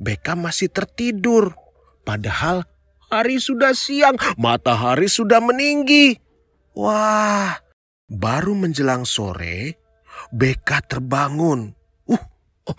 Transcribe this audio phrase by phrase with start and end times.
[0.00, 1.52] Beka masih tertidur.
[2.08, 2.64] Padahal
[3.12, 6.16] hari sudah siang, matahari sudah meninggi.
[6.72, 7.60] Wah,
[8.08, 9.76] baru menjelang sore,
[10.32, 11.76] Beka terbangun.
[12.08, 12.76] Uh, oh.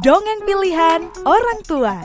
[0.00, 1.96] Dongeng pilihan orang tua.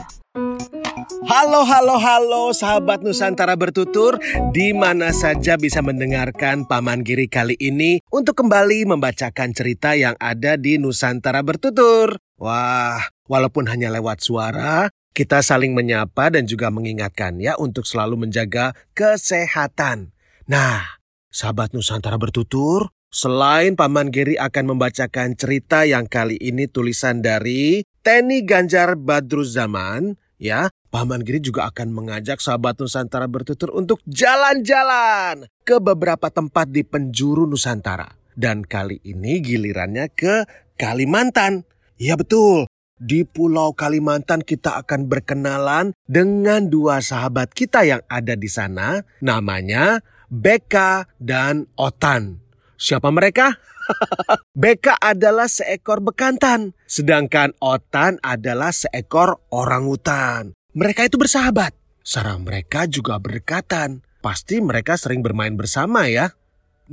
[1.31, 4.21] Halo, halo, halo sahabat Nusantara bertutur
[4.53, 10.55] Di mana saja bisa mendengarkan Paman Giri kali ini Untuk kembali membacakan cerita yang ada
[10.55, 17.59] di Nusantara bertutur Wah, walaupun hanya lewat suara Kita saling menyapa dan juga mengingatkan ya
[17.59, 20.15] Untuk selalu menjaga kesehatan
[20.47, 27.81] Nah, sahabat Nusantara bertutur Selain Paman Giri akan membacakan cerita yang kali ini tulisan dari
[28.05, 35.81] Teni Ganjar Badruzzaman, ya, Paman Giri juga akan mengajak sahabat Nusantara bertutur untuk jalan-jalan ke
[35.81, 38.13] beberapa tempat di penjuru Nusantara.
[38.37, 40.45] Dan kali ini gilirannya ke
[40.77, 41.65] Kalimantan.
[41.99, 42.63] Ya betul,
[42.95, 49.03] di Pulau Kalimantan kita akan berkenalan dengan dua sahabat kita yang ada di sana.
[49.19, 49.99] Namanya
[50.31, 52.39] Beka dan Otan.
[52.79, 53.51] Siapa mereka?
[54.63, 60.55] Beka adalah seekor bekantan, sedangkan Otan adalah seekor orangutan.
[60.71, 61.75] Mereka itu bersahabat.
[61.99, 64.07] Sarang mereka juga berdekatan.
[64.23, 66.31] Pasti mereka sering bermain bersama ya.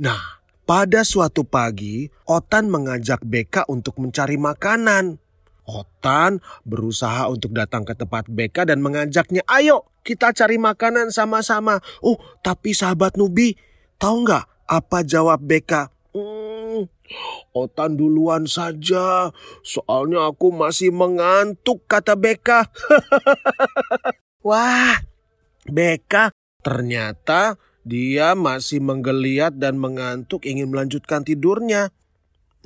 [0.03, 0.36] Nah,
[0.67, 5.15] pada suatu pagi, Otan mengajak Beka untuk mencari makanan.
[5.63, 11.79] Otan berusaha untuk datang ke tempat Beka dan mengajaknya, ayo kita cari makanan sama-sama.
[12.03, 13.55] Oh, tapi sahabat Nubi,
[13.95, 15.87] tahu nggak apa jawab Beka?
[16.11, 16.91] Hmm,
[17.55, 19.31] Otan duluan saja,
[19.63, 22.67] soalnya aku masih mengantuk, kata Beka.
[24.47, 24.99] Wah,
[25.63, 26.31] Beka
[26.63, 27.55] ternyata
[27.87, 31.95] dia masih menggeliat dan mengantuk ingin melanjutkan tidurnya.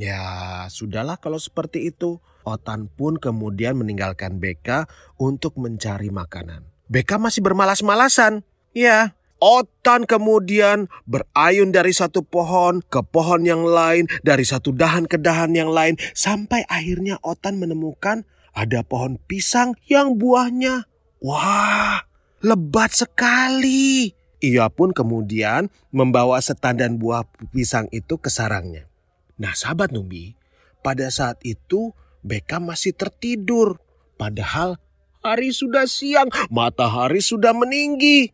[0.02, 2.18] Ya, sudahlah kalau seperti itu.
[2.42, 4.90] Otan pun kemudian meninggalkan Beka
[5.22, 6.66] untuk mencari makanan.
[6.90, 8.42] Beka masih bermalas-malasan.
[8.74, 15.22] Ya, Otan kemudian berayun dari satu pohon ke pohon yang lain, dari satu dahan ke
[15.22, 18.26] dahan yang lain, sampai akhirnya Otan menemukan
[18.58, 20.90] ada pohon pisang yang buahnya,
[21.22, 22.06] wah,
[22.42, 24.21] lebat sekali.
[24.42, 28.90] Ia pun kemudian membawa setandan buah pisang itu ke sarangnya.
[29.38, 30.34] Nah sahabat Numbi,
[30.82, 31.94] pada saat itu
[32.26, 33.82] Beka masih tertidur.
[34.18, 34.78] Padahal
[35.22, 38.34] hari sudah siang, matahari sudah meninggi.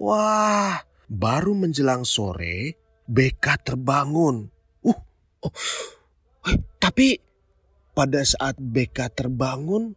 [0.00, 2.76] Wah, baru menjelang sore,
[3.08, 4.48] Beka terbangun.
[4.84, 5.00] Uh,
[5.44, 5.52] oh,
[6.48, 7.20] eh, tapi
[7.92, 9.96] pada saat Beka terbangun,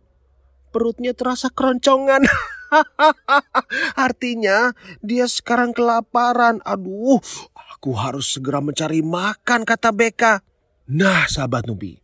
[0.72, 2.28] perutnya terasa keroncongan.
[4.08, 6.59] Artinya dia sekarang kelaparan.
[6.66, 7.20] Aduh,
[7.74, 10.42] aku harus segera mencari makan, kata Beka.
[10.86, 11.98] Nah, sahabat Nubi,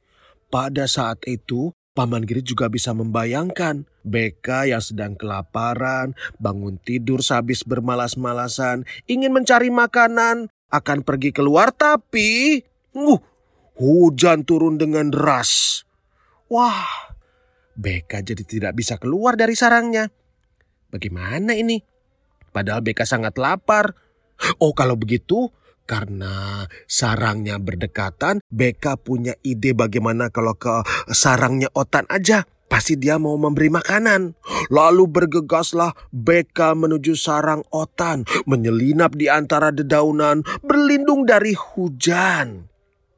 [0.49, 7.67] pada saat itu Paman Giri juga bisa membayangkan Beka yang sedang kelaparan, bangun tidur sehabis
[7.67, 12.63] bermalas-malasan, ingin mencari makanan, akan pergi keluar tapi
[12.95, 13.19] uh,
[13.75, 15.83] hujan turun dengan deras.
[16.47, 17.11] Wah,
[17.75, 20.09] Beka jadi tidak bisa keluar dari sarangnya.
[20.91, 21.79] Bagaimana ini?
[22.51, 23.95] Padahal Beka sangat lapar.
[24.59, 25.47] Oh kalau begitu
[25.87, 32.43] karena sarangnya berdekatan, Beka punya ide bagaimana kalau ke sarangnya Otan aja.
[32.71, 34.31] Pasti dia mau memberi makanan.
[34.71, 42.71] Lalu bergegaslah Beka menuju sarang Otan, menyelinap di antara dedaunan, berlindung dari hujan.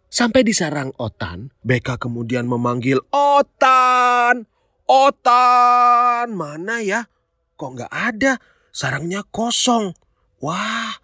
[0.09, 4.49] Sampai di sarang Otan, Beka kemudian memanggil Otan,
[4.89, 7.05] Otan, mana ya?
[7.53, 8.41] Kok nggak ada?
[8.73, 9.93] Sarangnya kosong.
[10.41, 10.97] Wah,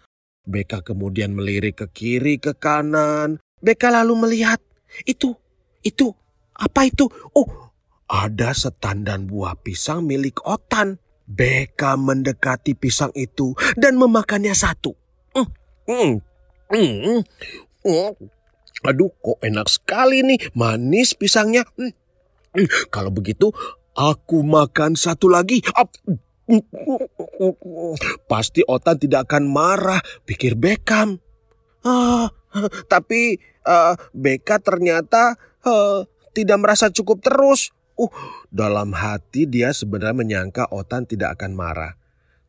[0.50, 3.38] Beka kemudian melirik ke kiri, ke kanan.
[3.62, 4.58] Beka lalu melihat,
[5.06, 5.38] itu,
[5.86, 6.10] itu,
[6.56, 7.06] apa itu?
[7.36, 7.70] Oh,
[8.10, 10.98] ada setandan buah pisang milik Otan.
[11.30, 14.90] Beka mendekati pisang itu dan memakannya satu.
[15.38, 15.46] Mm,
[15.86, 16.12] mm,
[16.74, 17.22] mm,
[17.86, 18.10] mm.
[18.80, 21.62] Aduh, kok enak sekali nih, manis pisangnya.
[21.78, 21.94] Mm.
[22.90, 23.54] Kalau begitu,
[23.94, 25.62] aku makan satu lagi.
[28.26, 31.22] Pasti Otan tidak akan marah, pikir Beckham.
[31.80, 32.28] Ah,
[32.90, 36.04] tapi uh, Beka ternyata uh,
[36.36, 37.72] tidak merasa cukup terus.
[37.96, 38.10] Uh,
[38.48, 41.94] dalam hati dia sebenarnya menyangka Otan tidak akan marah.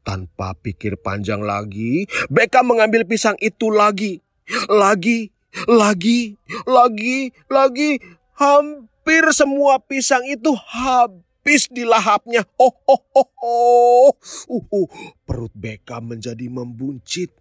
[0.02, 4.20] Tanpa pikir panjang lagi, Beka mengambil pisang itu lagi.
[4.68, 5.30] Lagi,
[5.70, 7.92] lagi, lagi, lagi.
[8.36, 12.48] Hampir semua pisang itu habis habis dilahapnya.
[12.56, 14.10] Oh, oh, oh, oh.
[14.48, 14.88] Uh, uh.
[15.28, 17.36] Perut Beka menjadi membuncit.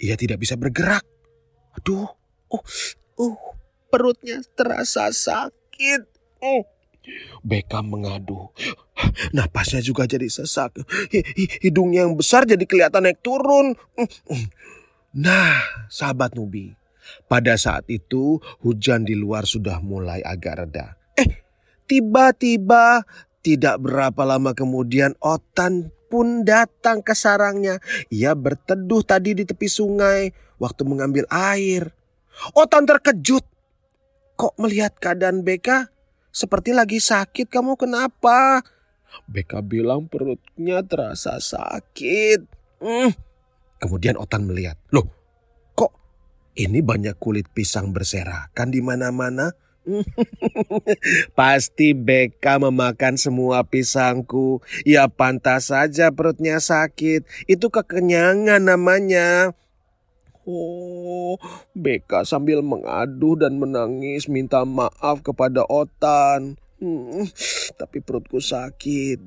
[0.00, 1.04] Ia tidak bisa bergerak.
[1.76, 2.08] Aduh,
[2.48, 2.64] oh,
[3.20, 3.36] uh,
[3.92, 6.08] perutnya terasa sakit.
[6.40, 6.64] Uh.
[7.44, 8.48] Beka mengadu.
[9.36, 10.80] Napasnya juga jadi sesak.
[11.60, 13.76] Hidungnya yang besar jadi kelihatan naik turun.
[15.12, 15.60] Nah,
[15.92, 16.72] sahabat Nubi.
[17.28, 20.96] Pada saat itu hujan di luar sudah mulai agak reda.
[21.18, 21.44] Eh,
[21.84, 23.04] tiba-tiba
[23.40, 27.80] tidak berapa lama kemudian Otan pun datang ke sarangnya.
[28.12, 31.94] Ia berteduh tadi di tepi sungai waktu mengambil air.
[32.52, 33.46] Otan terkejut.
[34.36, 35.92] Kok melihat keadaan Beka
[36.32, 38.64] seperti lagi sakit kamu kenapa?
[39.26, 42.40] Beka bilang perutnya terasa sakit.
[42.80, 43.12] Hmm.
[43.80, 45.08] Kemudian Otan melihat, loh
[45.76, 45.92] kok
[46.56, 49.52] ini banyak kulit pisang berserakan di mana-mana?
[51.38, 54.60] Pasti Beka memakan semua pisangku.
[54.84, 57.24] Ya pantas saja perutnya sakit.
[57.48, 59.56] Itu kekenyangan namanya.
[60.48, 61.36] Oh,
[61.76, 66.56] Beka sambil mengadu dan menangis minta maaf kepada Otan.
[66.80, 67.28] Hmm,
[67.76, 69.20] tapi perutku sakit.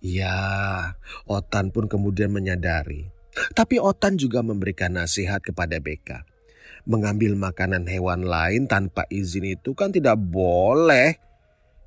[0.00, 0.96] Ya,
[1.28, 3.12] Otan pun kemudian menyadari.
[3.52, 6.24] Tapi Otan juga memberikan nasihat kepada Beka.
[6.84, 11.16] Mengambil makanan hewan lain tanpa izin itu kan tidak boleh.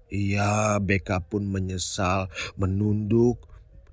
[0.08, 3.44] Iya, Beka pun menyesal, menunduk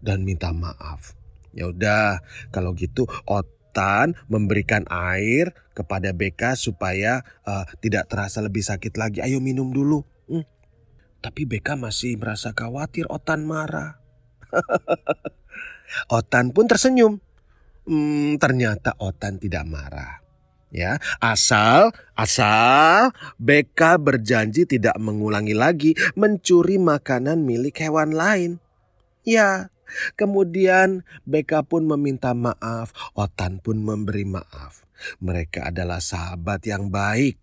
[0.00, 1.12] dan minta maaf.
[1.54, 8.94] Ya udah, kalau gitu Otan memberikan air kepada Beka supaya uh, tidak terasa lebih sakit
[8.94, 9.18] lagi.
[9.20, 10.06] Ayo minum dulu.
[10.30, 10.46] Hmm.
[11.20, 13.98] Tapi Beka masih merasa khawatir Otan marah.
[16.16, 17.20] Otan pun tersenyum.
[17.84, 20.23] Hmm, ternyata Otan tidak marah.
[20.74, 28.58] Ya, asal asal Beka berjanji tidak mengulangi lagi mencuri makanan milik hewan lain.
[29.22, 29.70] Ya,
[30.18, 34.82] Kemudian Beka pun meminta maaf, Otan pun memberi maaf.
[35.22, 37.38] Mereka adalah sahabat yang baik.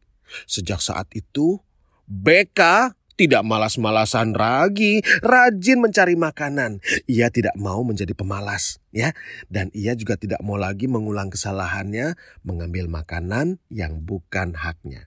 [0.47, 1.59] Sejak saat itu,
[2.07, 6.81] Beka tidak malas-malasan lagi, rajin mencari makanan.
[7.05, 9.13] Ia tidak mau menjadi pemalas, ya.
[9.45, 15.05] Dan ia juga tidak mau lagi mengulang kesalahannya mengambil makanan yang bukan haknya.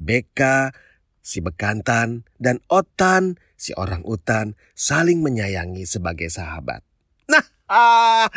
[0.00, 0.72] Beka,
[1.20, 6.80] si bekantan, dan Otan si orang utan saling menyayangi sebagai sahabat.
[7.28, 8.28] Nah, ah,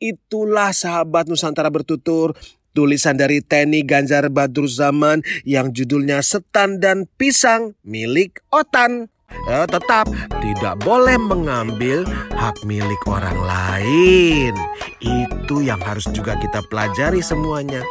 [0.00, 2.32] itulah sahabat Nusantara bertutur.
[2.74, 9.14] Tulisan dari Teni Ganjar Badruz Zaman yang judulnya Setan dan Pisang milik Otan
[9.46, 10.10] eh, tetap
[10.42, 12.02] tidak boleh mengambil
[12.34, 14.52] hak milik orang lain.
[14.98, 17.86] Itu yang harus juga kita pelajari semuanya.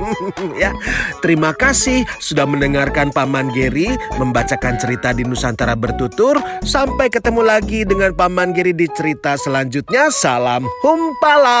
[0.62, 0.70] ya,
[1.24, 6.38] terima kasih sudah mendengarkan Paman Geri membacakan cerita di Nusantara bertutur.
[6.62, 10.12] Sampai ketemu lagi dengan Paman Geri di cerita selanjutnya.
[10.14, 11.60] Salam humpala.